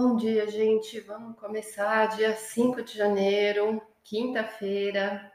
[0.00, 1.00] Bom dia, gente.
[1.00, 5.32] Vamos começar dia 5 de janeiro, quinta-feira.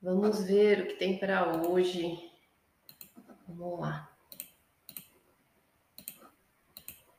[0.00, 2.30] Vamos ver o que tem para hoje.
[3.48, 4.08] Vamos lá.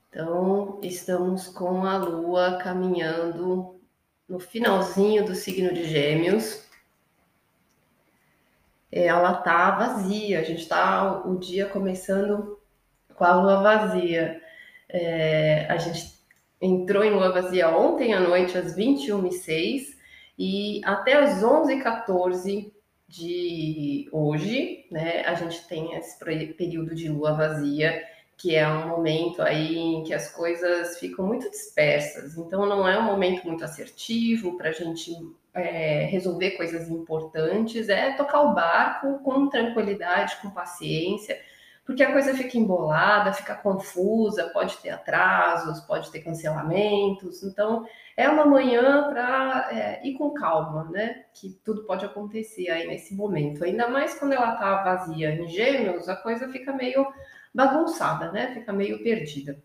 [0.07, 3.81] Então, estamos com a lua caminhando
[4.29, 6.65] no finalzinho do signo de Gêmeos.
[8.89, 12.57] Ela tá vazia, a gente está o dia começando
[13.13, 14.41] com a lua vazia.
[14.89, 16.19] É, a gente
[16.61, 19.97] entrou em lua vazia ontem à noite, às 21h06,
[20.37, 22.71] e até às 11h14
[23.07, 26.17] de hoje, né, a gente tem esse
[26.55, 28.03] período de lua vazia,
[28.37, 32.97] que é um momento aí em que as coisas ficam muito dispersas, então não é
[32.97, 35.11] um momento muito assertivo para a gente
[35.53, 41.37] é, resolver coisas importantes, é tocar o barco com tranquilidade, com paciência,
[41.89, 47.41] porque a coisa fica embolada, fica confusa, pode ter atrasos, pode ter cancelamentos.
[47.41, 47.83] Então,
[48.15, 51.25] é uma manhã para é, ir com calma, né?
[51.33, 53.63] Que tudo pode acontecer aí nesse momento.
[53.63, 57.11] Ainda mais quando ela tá vazia em gêmeos, a coisa fica meio
[57.51, 58.53] bagunçada, né?
[58.53, 59.59] Fica meio perdida.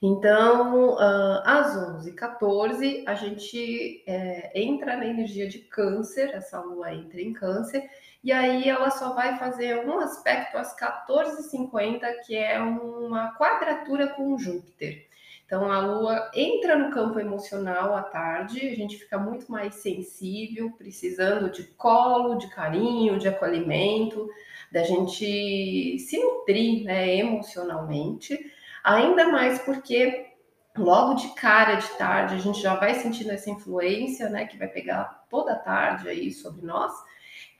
[0.00, 7.20] Então, uh, às 11h14, a gente é, entra na energia de câncer, essa lua entra
[7.20, 7.90] em câncer,
[8.22, 14.38] e aí ela só vai fazer um aspecto às 14h50, que é uma quadratura com
[14.38, 15.08] Júpiter.
[15.50, 20.70] Então, a lua entra no campo emocional à tarde, a gente fica muito mais sensível,
[20.78, 24.28] precisando de colo, de carinho, de acolhimento,
[24.70, 28.38] da gente se nutrir né, emocionalmente.
[28.84, 30.26] Ainda mais porque
[30.76, 34.68] logo de cara de tarde a gente já vai sentindo essa influência, né, que vai
[34.68, 36.92] pegar toda a tarde aí sobre nós,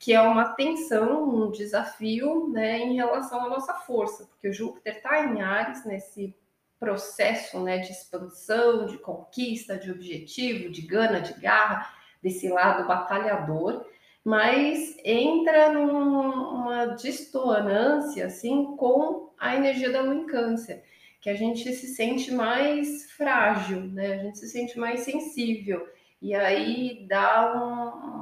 [0.01, 4.97] que é uma tensão, um desafio, né, em relação à nossa força, porque o Júpiter
[4.97, 6.35] está em Ares nesse
[6.79, 13.87] processo, né, de expansão, de conquista, de objetivo, de gana, de garra, desse lado batalhador,
[14.25, 20.83] mas entra numa distonância assim com a energia da lua em câncer
[21.21, 24.15] que a gente se sente mais frágil, né?
[24.15, 25.87] A gente se sente mais sensível.
[26.21, 28.20] E aí dá um,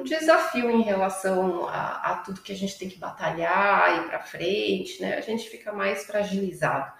[0.00, 4.20] um, desafio em relação a, a, tudo que a gente tem que batalhar, ir para
[4.20, 5.16] frente, né?
[5.16, 6.92] A gente fica mais fragilizado.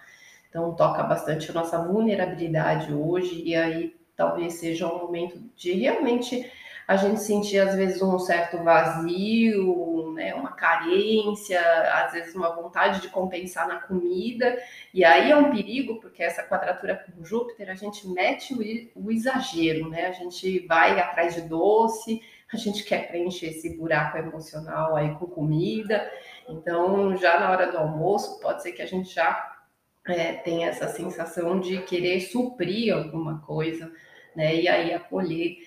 [0.48, 6.50] Então toca bastante a nossa vulnerabilidade hoje, e aí talvez seja um momento de realmente
[6.88, 11.60] a gente sentir às vezes um certo vazio, né, uma carência,
[12.02, 14.58] às vezes uma vontade de compensar na comida,
[14.94, 19.12] e aí é um perigo, porque essa quadratura com Júpiter, a gente mete o, o
[19.12, 20.06] exagero, né?
[20.06, 22.22] A gente vai atrás de doce,
[22.52, 26.10] a gente quer preencher esse buraco emocional aí com comida.
[26.48, 29.56] Então, já na hora do almoço, pode ser que a gente já
[30.06, 33.92] é, tenha essa sensação de querer suprir alguma coisa,
[34.34, 34.54] né?
[34.54, 35.58] E aí acolher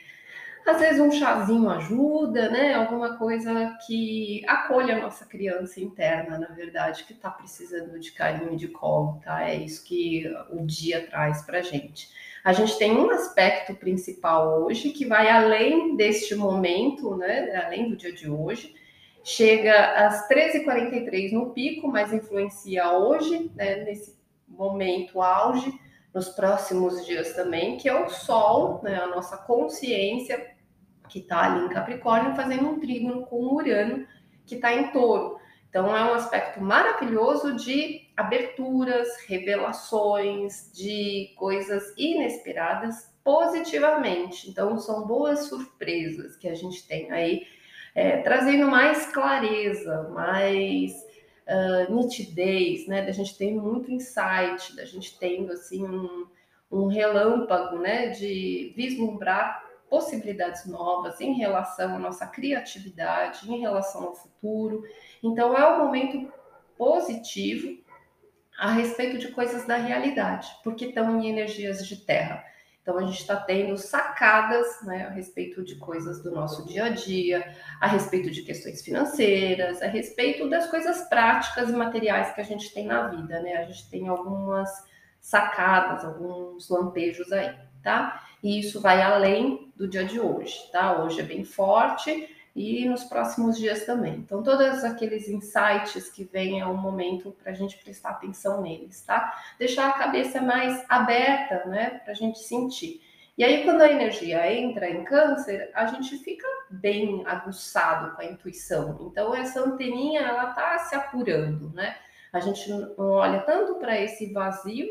[0.69, 2.73] às vezes um chazinho ajuda, né?
[2.73, 8.53] Alguma coisa que acolha a nossa criança interna, na verdade, que está precisando de carinho
[8.53, 9.47] e de colo, tá?
[9.47, 12.09] É isso que o dia traz para gente.
[12.43, 17.63] A gente tem um aspecto principal hoje que vai além deste momento, né?
[17.65, 18.73] Além do dia de hoje.
[19.23, 23.83] Chega às 13h43 no pico, mas influencia hoje, né?
[23.83, 25.71] Nesse momento auge
[26.13, 30.55] nos próximos dias também, que é o Sol, né, a nossa consciência
[31.07, 34.05] que está ali em Capricórnio, fazendo um trígono com o Urano,
[34.45, 35.39] que está em touro.
[35.69, 44.49] Então, é um aspecto maravilhoso de aberturas, revelações, de coisas inesperadas positivamente.
[44.49, 47.47] Então, são boas surpresas que a gente tem aí,
[47.95, 50.93] é, trazendo mais clareza, mais
[51.51, 53.01] uh, nitidez, né?
[53.01, 56.27] Da gente ter muito insight, da gente tendo assim um,
[56.71, 58.09] um relâmpago, né?
[58.09, 64.83] De vislumbrar possibilidades novas em relação à nossa criatividade, em relação ao futuro.
[65.21, 66.31] Então, é um momento
[66.77, 67.77] positivo
[68.57, 72.43] a respeito de coisas da realidade, porque estão em energias de terra.
[72.81, 76.89] Então, a gente está tendo sacadas né, a respeito de coisas do nosso dia a
[76.89, 82.43] dia, a respeito de questões financeiras, a respeito das coisas práticas e materiais que a
[82.43, 83.39] gente tem na vida.
[83.41, 83.57] Né?
[83.57, 84.69] A gente tem algumas
[85.19, 88.25] sacadas, alguns lampejos aí, tá?
[88.41, 91.03] E isso vai além do dia de hoje, tá?
[91.03, 94.15] Hoje é bem forte e nos próximos dias também.
[94.15, 99.01] Então, todos aqueles insights que vêm é um momento para a gente prestar atenção neles,
[99.03, 99.33] tá?
[99.57, 103.01] Deixar a cabeça mais aberta, né, para a gente sentir.
[103.37, 108.25] E aí, quando a energia entra em câncer, a gente fica bem aguçado com a
[108.25, 108.97] intuição.
[109.09, 111.95] Então, essa anteninha, ela tá se apurando, né?
[112.33, 114.87] A gente não olha tanto para esse vazio,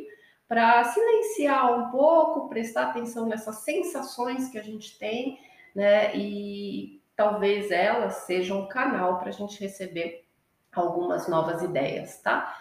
[0.49, 5.39] para silenciar um pouco, prestar atenção nessas sensações que a gente tem,
[5.75, 6.17] né?
[6.17, 10.27] E talvez elas sejam um canal para a gente receber
[10.73, 12.57] algumas novas ideias, tá?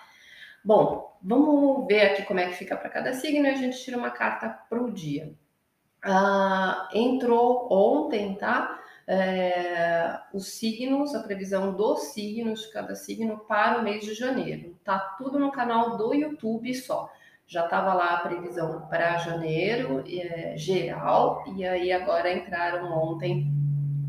[0.61, 3.97] Bom, vamos ver aqui como é que fica para cada signo e a gente tira
[3.97, 5.33] uma carta para o dia.
[6.03, 8.77] Ah, entrou ontem, tá?
[9.07, 14.77] É, os signos, a previsão dos signos de cada signo para o mês de janeiro.
[14.83, 17.09] Tá tudo no canal do YouTube só.
[17.47, 23.48] Já estava lá a previsão para janeiro é, geral, e aí agora entraram ontem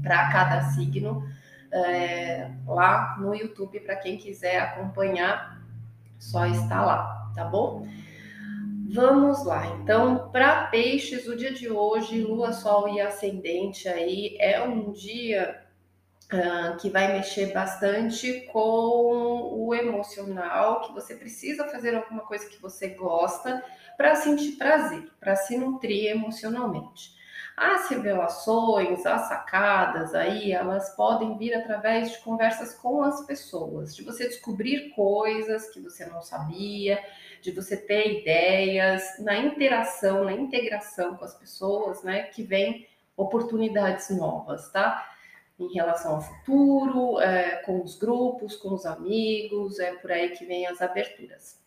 [0.02, 1.28] para cada signo
[1.72, 5.60] é, lá no YouTube para quem quiser acompanhar
[6.18, 7.86] só está lá, tá bom?
[8.92, 14.60] Vamos lá, então, para peixes, o dia de hoje, lua, sol e ascendente aí é
[14.62, 15.62] um dia
[16.32, 22.60] uh, que vai mexer bastante com o emocional, que você precisa fazer alguma coisa que
[22.60, 23.64] você gosta
[23.96, 27.19] para sentir prazer, para se nutrir emocionalmente.
[27.60, 34.02] As revelações, as sacadas aí, elas podem vir através de conversas com as pessoas, de
[34.02, 36.98] você descobrir coisas que você não sabia,
[37.42, 44.08] de você ter ideias, na interação, na integração com as pessoas, né, que vem oportunidades
[44.08, 45.06] novas, tá?
[45.58, 50.46] Em relação ao futuro, é, com os grupos, com os amigos, é por aí que
[50.46, 51.60] vem as aberturas.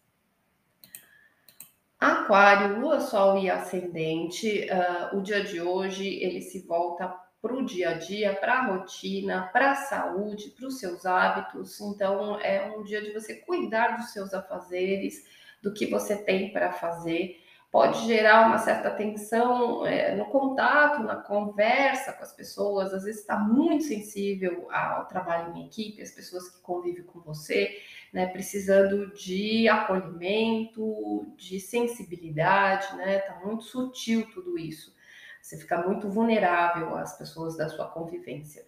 [2.23, 7.65] Aquário, Lua, Sol e Ascendente, uh, o dia de hoje ele se volta para o
[7.65, 11.81] dia a dia, para a rotina, para a saúde, para os seus hábitos.
[11.81, 15.21] Então, é um dia de você cuidar dos seus afazeres,
[15.61, 17.43] do que você tem para fazer.
[17.69, 23.19] Pode gerar uma certa tensão é, no contato, na conversa com as pessoas, às vezes
[23.19, 27.75] está muito sensível ao trabalho em equipe, as pessoas que convivem com você,
[28.13, 34.95] né, precisando de acolhimento, de sensibilidade, né, tá muito sutil tudo isso.
[35.42, 38.63] Você fica muito vulnerável às pessoas da sua convivência.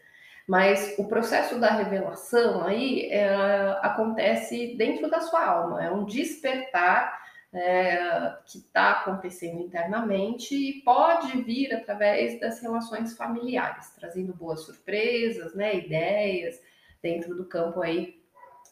[0.48, 3.30] Mas o processo da revelação aí é,
[3.82, 11.42] acontece dentro da sua alma, é um despertar é, que está acontecendo internamente e pode
[11.44, 16.60] vir através das relações familiares, trazendo boas surpresas, né, ideias
[17.02, 18.25] dentro do campo aí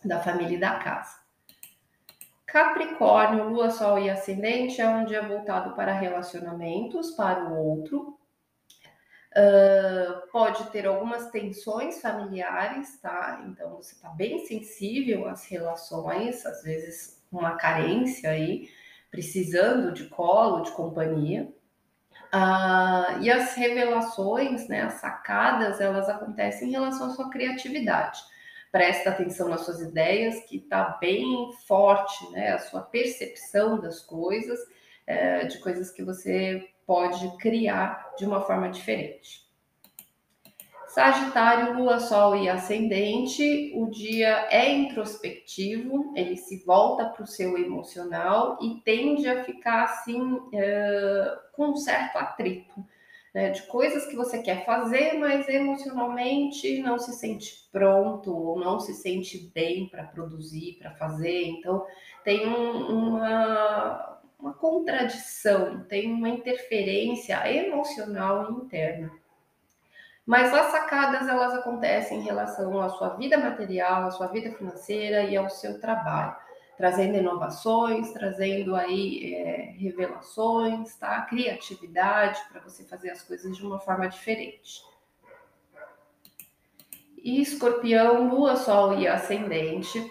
[0.03, 1.23] da família e da casa.
[2.45, 8.17] Capricórnio, Lua, Sol e Ascendente é um dia voltado para relacionamentos, para o outro.
[9.35, 13.43] Uh, pode ter algumas tensões familiares, tá?
[13.47, 18.69] Então você está bem sensível às relações, às vezes uma carência aí,
[19.09, 21.51] precisando de colo, de companhia.
[22.31, 28.21] Ah, e as revelações, né, as sacadas, elas acontecem em relação à sua criatividade.
[28.73, 34.59] Presta atenção nas suas ideias, que está bem forte, né, a sua percepção das coisas,
[35.05, 39.43] é, de coisas que você pode criar de uma forma diferente.
[40.87, 47.55] Sagitário, Lua, Sol e Ascendente, o dia é introspectivo, ele se volta para o seu
[47.55, 52.83] emocional e tende a ficar assim é, com um certo atrito,
[53.33, 58.79] né, de coisas que você quer fazer, mas emocionalmente não se sente pronto ou não
[58.79, 61.45] se sente bem para produzir, para fazer.
[61.47, 61.85] Então
[62.23, 69.11] tem um, uma, uma contradição, tem uma interferência emocional interna.
[70.25, 75.23] Mas as sacadas elas acontecem em relação à sua vida material, à sua vida financeira
[75.23, 76.35] e ao seu trabalho,
[76.77, 81.21] trazendo inovações, trazendo aí é, revelações, tá?
[81.21, 84.81] Criatividade para você fazer as coisas de uma forma diferente.
[87.23, 90.05] E escorpião, lua, sol e ascendente,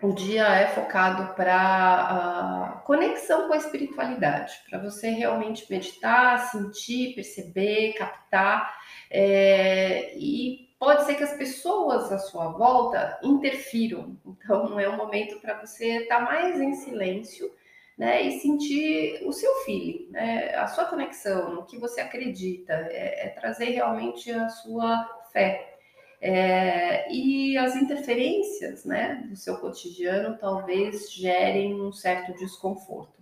[0.00, 7.16] o dia é focado para uh, conexão com a espiritualidade, para você realmente meditar, sentir,
[7.16, 8.72] perceber, captar
[9.10, 14.16] é, e pode ser que as pessoas à sua volta interfiram.
[14.24, 17.50] Então, é um momento para você estar tá mais em silêncio
[17.96, 23.26] né, e sentir o seu feeling, né, a sua conexão, no que você acredita, é,
[23.26, 25.74] é trazer realmente a sua fé.
[26.20, 33.17] É, e as interferências né, do seu cotidiano talvez gerem um certo desconforto.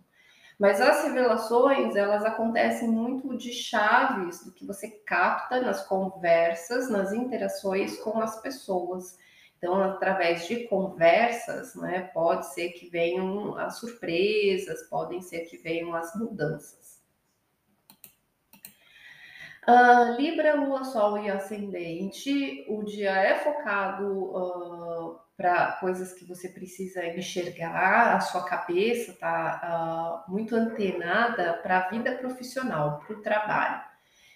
[0.58, 7.12] Mas as revelações, elas acontecem muito de chaves do que você capta nas conversas, nas
[7.12, 9.18] interações com as pessoas.
[9.58, 15.94] Então, através de conversas, né, pode ser que venham as surpresas, podem ser que venham
[15.94, 17.02] as mudanças.
[19.68, 26.48] Uh, Libra, Lua, Sol e Ascendente, o dia é focado uh, para coisas que você
[26.48, 33.20] precisa enxergar, a sua cabeça está uh, muito antenada para a vida profissional, para o
[33.20, 33.82] trabalho.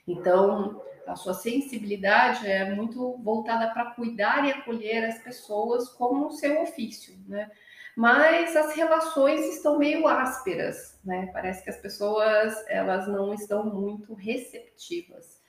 [0.06, 6.32] Então, a sua sensibilidade é muito voltada para cuidar e acolher as pessoas como o
[6.32, 7.50] seu ofício, né?
[7.96, 11.30] Mas as relações estão meio ásperas, né?
[11.32, 15.40] Parece que as pessoas elas não estão muito receptivas.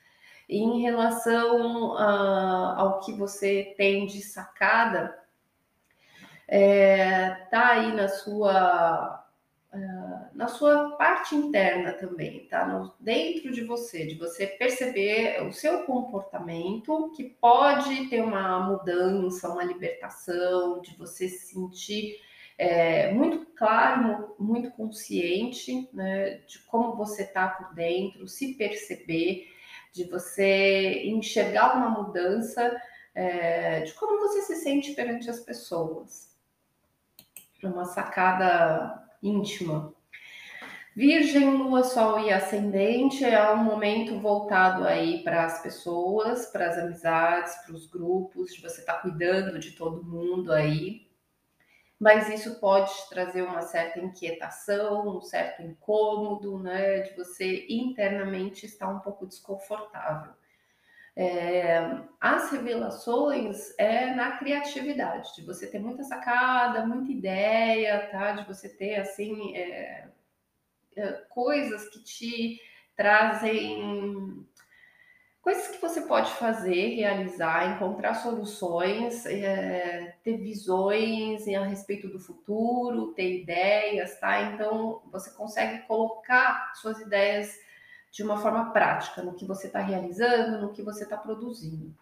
[0.48, 5.21] Em relação uh, ao que você tem de sacada,
[6.54, 9.24] é, tá aí na sua
[9.72, 12.92] uh, na sua parte interna também, tá?
[13.00, 19.64] Dentro de você, de você perceber o seu comportamento que pode ter uma mudança, uma
[19.64, 22.20] libertação, de você se sentir
[22.58, 29.48] é, muito claro, muito consciente né, de como você está por dentro, se perceber,
[29.90, 32.78] de você enxergar uma mudança
[33.14, 36.31] é, de como você se sente perante as pessoas.
[37.62, 39.94] Uma sacada íntima.
[40.94, 46.76] Virgem, Lua, Sol e Ascendente é um momento voltado aí para as pessoas, para as
[46.76, 51.10] amizades, para os grupos, de você estar tá cuidando de todo mundo aí.
[51.98, 57.00] Mas isso pode trazer uma certa inquietação, um certo incômodo, né?
[57.00, 60.32] De você internamente estar um pouco desconfortável.
[61.14, 61.78] É,
[62.18, 68.32] as revelações é na criatividade, de você ter muita sacada, muita ideia, tá?
[68.32, 70.08] De você ter assim é,
[70.96, 72.60] é, coisas que te
[72.96, 74.46] trazem
[75.42, 83.12] coisas que você pode fazer, realizar, encontrar soluções, é, ter visões a respeito do futuro,
[83.12, 84.52] ter ideias, tá?
[84.52, 87.52] Então você consegue colocar suas ideias
[88.12, 91.96] de uma forma prática no que você está realizando, no que você está produzindo.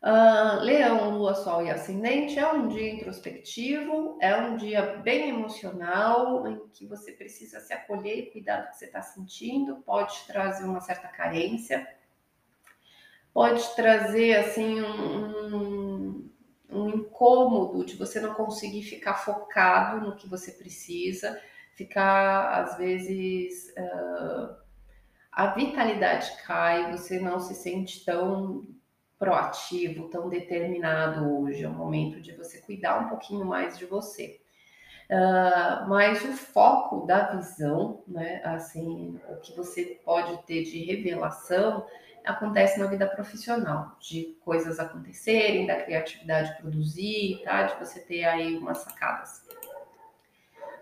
[0.00, 6.46] Uh, Leão, Lua, Sol e Ascendente é um dia introspectivo, é um dia bem emocional,
[6.46, 10.64] em que você precisa se acolher e cuidar do que você está sentindo, pode trazer
[10.64, 11.88] uma certa carência,
[13.34, 16.30] pode trazer assim um,
[16.70, 21.40] um, incômodo de você não conseguir ficar focado no que você precisa
[21.76, 24.56] ficar, às vezes, uh,
[25.30, 28.66] a vitalidade cai, você não se sente tão
[29.18, 31.62] proativo, tão determinado hoje.
[31.62, 34.40] É o momento de você cuidar um pouquinho mais de você.
[35.08, 41.86] Uh, mas o foco da visão, né, assim, o que você pode ter de revelação
[42.24, 47.62] acontece na vida profissional, de coisas acontecerem, da criatividade produzir, tá?
[47.62, 49.46] De você ter aí umas sacadas.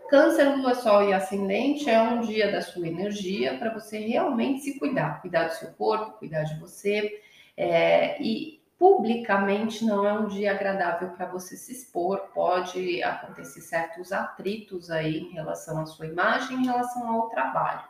[0.09, 4.79] Câncer, Lua, Sol e Ascendente é um dia da sua energia para você realmente se
[4.79, 7.21] cuidar, cuidar do seu corpo, cuidar de você.
[7.57, 14.13] É, e publicamente não é um dia agradável para você se expor, pode acontecer certos
[14.13, 17.85] atritos aí em relação à sua imagem, em relação ao trabalho.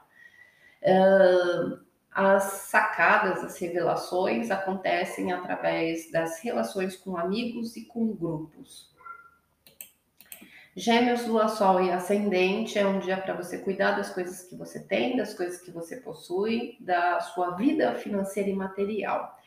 [0.83, 8.94] Uh, as sacadas, as revelações acontecem através das relações com amigos e com grupos.
[10.77, 14.81] Gêmeos, Lua, Sol e Ascendente é um dia para você cuidar das coisas que você
[14.81, 19.39] tem, das coisas que você possui, da sua vida financeira e material.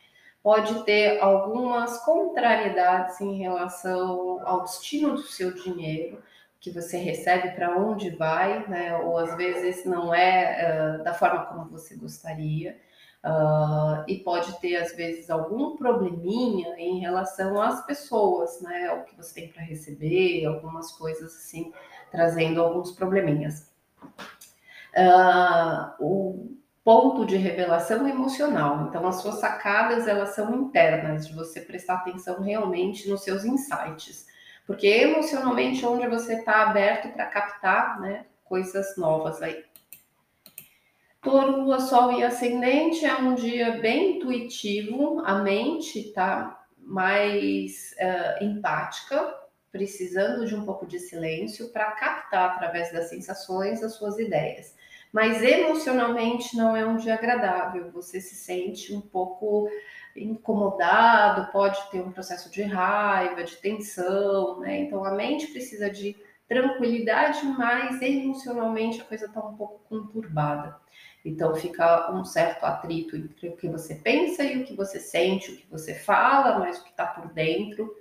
[0.42, 6.22] Pode ter algumas contrariedades em relação ao destino do seu dinheiro,
[6.58, 8.96] que você recebe, para onde vai, né?
[8.96, 12.78] Ou às vezes não é uh, da forma como você gostaria.
[13.24, 18.92] Uh, e pode ter, às vezes, algum probleminha em relação às pessoas, né?
[18.92, 21.72] O que você tem para receber, algumas coisas assim,
[22.10, 23.72] trazendo alguns probleminhas.
[24.96, 28.86] Uh, o ponto de revelação emocional.
[28.88, 34.26] Então, as suas sacadas, elas são internas, de você prestar atenção realmente nos seus insights.
[34.66, 39.64] Porque emocionalmente onde você está aberto para captar, né, coisas novas aí.
[41.36, 49.34] Lua, Sol e Ascendente é um dia bem intuitivo, a mente está mais uh, empática,
[49.70, 54.74] precisando de um pouco de silêncio para captar através das sensações as suas ideias.
[55.12, 59.68] Mas emocionalmente não é um dia agradável, você se sente um pouco
[60.16, 64.80] incomodado, pode ter um processo de raiva, de tensão, né?
[64.80, 66.16] Então a mente precisa de
[66.48, 70.76] tranquilidade, mas emocionalmente a coisa está um pouco conturbada.
[71.24, 75.50] Então fica um certo atrito entre o que você pensa e o que você sente,
[75.50, 77.94] o que você fala, mas o que está por dentro.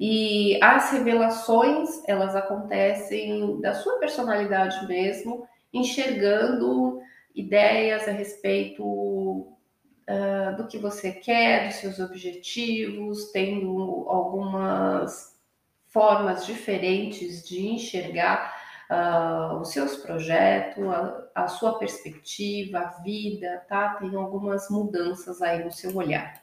[0.00, 7.00] E as revelações, elas acontecem da sua personalidade mesmo, enxergando
[7.34, 15.36] ideias a respeito uh, do que você quer, dos seus objetivos, tendo algumas
[15.88, 18.54] formas diferentes de enxergar
[18.90, 20.84] uh, os seus projetos,
[21.44, 23.94] a, sua perspectiva, a vida, tá?
[23.94, 26.42] Tem algumas mudanças aí no seu olhar.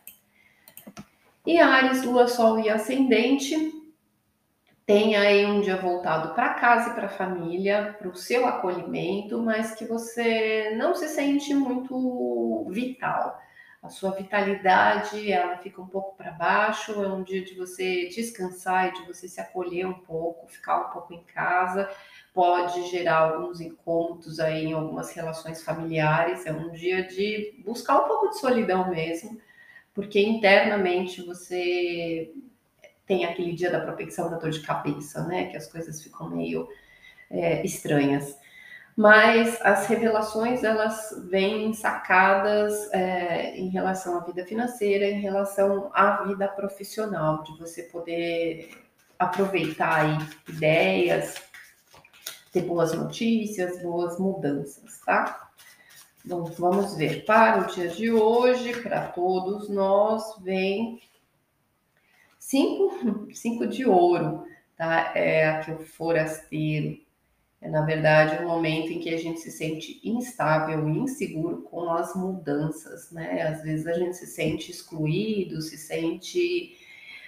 [1.45, 3.71] E Ares, Lua, Sol e Ascendente
[4.85, 9.41] tem aí um dia voltado para casa e para a família, para o seu acolhimento,
[9.41, 13.39] mas que você não se sente muito vital.
[13.81, 18.89] A sua vitalidade ela fica um pouco para baixo, é um dia de você descansar
[18.89, 21.89] e de você se acolher um pouco, ficar um pouco em casa,
[22.35, 28.07] pode gerar alguns incômodos aí em algumas relações familiares, é um dia de buscar um
[28.09, 29.39] pouco de solidão mesmo,
[29.93, 32.33] porque internamente você
[33.07, 35.45] tem aquele dia da propensão da dor de cabeça, né?
[35.45, 36.67] Que as coisas ficam meio
[37.31, 38.37] é, estranhas.
[38.97, 46.23] Mas as revelações elas vêm sacadas é, em relação à vida financeira, em relação à
[46.23, 48.71] vida profissional, de você poder
[49.17, 50.17] aproveitar aí
[50.49, 51.35] ideias,
[52.55, 55.51] ter boas notícias, boas mudanças, tá?
[56.23, 57.25] Então, vamos ver.
[57.25, 61.01] Para o dia de hoje, para todos nós, vem
[62.39, 64.45] cinco, cinco de ouro,
[64.77, 65.11] tá?
[65.15, 66.97] É aqui o forasteiro.
[67.59, 71.89] É, na verdade, um momento em que a gente se sente instável e inseguro com
[71.89, 73.41] as mudanças, né?
[73.41, 76.77] Às vezes a gente se sente excluído, se sente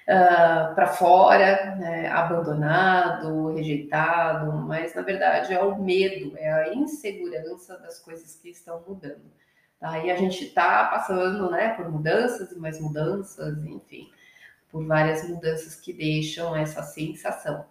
[0.07, 2.07] ah, para fora, né?
[2.09, 8.83] abandonado, rejeitado, mas na verdade é o medo, é a insegurança das coisas que estão
[8.87, 9.31] mudando.
[9.79, 9.99] Tá?
[9.99, 14.09] E a gente está passando né, por mudanças e mais mudanças, enfim
[14.71, 17.65] por várias mudanças que deixam essa sensação.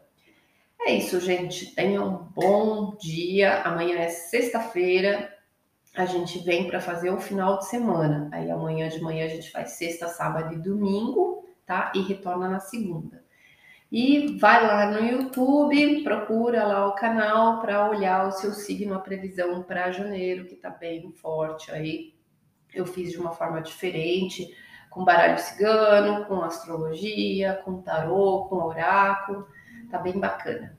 [0.81, 1.75] É isso, gente.
[1.75, 3.63] Tenham um bom dia.
[3.63, 5.33] Amanhã é sexta-feira.
[5.95, 8.29] A gente vem para fazer o final de semana.
[8.33, 11.36] Aí amanhã de manhã a gente faz sexta, sábado e domingo,
[11.67, 11.93] tá?
[11.95, 13.25] E retorna na segunda.
[13.91, 18.99] E vai lá no YouTube, procura lá o canal para olhar o seu signo, a
[18.99, 22.15] previsão para janeiro, que tá bem forte aí.
[22.75, 24.49] Eu fiz de uma forma diferente
[24.91, 29.47] com baralho cigano, com astrologia, com tarô, com oráculo.
[29.91, 30.77] Tá bem bacana.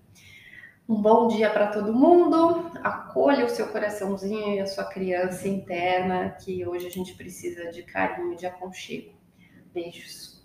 [0.90, 2.72] Um bom dia para todo mundo.
[2.84, 7.84] Acolha o seu coraçãozinho e a sua criança interna, que hoje a gente precisa de
[7.84, 9.14] carinho, de aconchego.
[9.74, 10.37] Beijos.